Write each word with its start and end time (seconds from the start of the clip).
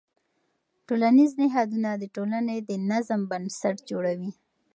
ټولنیز 0.87 1.31
نهادونه 1.43 1.89
د 1.97 2.03
ټولنې 2.15 2.57
د 2.69 2.71
نظم 2.89 3.21
بنسټ 3.31 3.77
جوړوي. 3.89 4.31